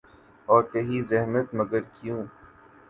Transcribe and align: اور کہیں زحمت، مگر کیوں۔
اور 0.47 0.63
کہیں 0.63 1.01
زحمت، 1.01 1.47
مگر 1.53 1.81
کیوں۔ 1.93 2.21